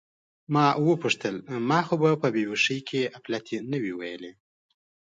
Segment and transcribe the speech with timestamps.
[0.53, 1.35] ما وپوښتل:
[1.69, 4.31] زه خو به په بې هوښۍ کې اپلتې نه وم ویلي؟